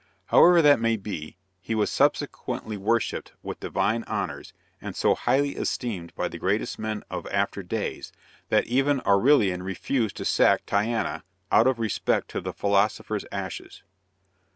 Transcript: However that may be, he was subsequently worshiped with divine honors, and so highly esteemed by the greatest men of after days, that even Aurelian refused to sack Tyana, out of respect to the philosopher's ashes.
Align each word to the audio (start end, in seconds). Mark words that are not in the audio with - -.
However 0.29 0.63
that 0.63 0.79
may 0.79 0.95
be, 0.97 1.37
he 1.59 1.75
was 1.75 1.91
subsequently 1.91 2.75
worshiped 2.75 3.33
with 3.43 3.59
divine 3.59 4.03
honors, 4.05 4.51
and 4.81 4.95
so 4.95 5.13
highly 5.13 5.51
esteemed 5.55 6.15
by 6.15 6.27
the 6.27 6.39
greatest 6.39 6.79
men 6.79 7.03
of 7.11 7.27
after 7.27 7.61
days, 7.61 8.11
that 8.49 8.65
even 8.65 9.01
Aurelian 9.05 9.61
refused 9.61 10.17
to 10.17 10.25
sack 10.25 10.65
Tyana, 10.65 11.21
out 11.51 11.67
of 11.67 11.77
respect 11.77 12.29
to 12.31 12.41
the 12.41 12.51
philosopher's 12.51 13.25
ashes. 13.31 13.83